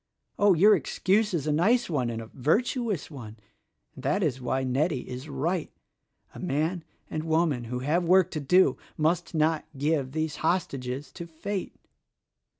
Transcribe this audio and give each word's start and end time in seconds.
Oh! 0.39 0.55
your 0.55 0.75
excuse 0.75 1.31
is 1.31 1.45
a 1.45 1.51
nice 1.51 1.87
one, 1.87 2.09
and 2.09 2.23
a 2.23 2.31
virtuous 2.33 3.11
one; 3.11 3.37
and 3.93 4.03
that 4.03 4.23
is 4.23 4.41
why 4.41 4.63
Nettie 4.63 5.01
is 5.07 5.29
right. 5.29 5.69
A 6.33 6.39
man 6.39 6.83
and 7.11 7.23
woman 7.23 7.65
who 7.65 7.81
have 7.81 8.03
work 8.05 8.31
to 8.31 8.39
do 8.39 8.77
must 8.97 9.35
not 9.35 9.63
give 9.77 10.13
these 10.13 10.37
hostages 10.37 11.11
to 11.11 11.27
Fate. 11.27 11.75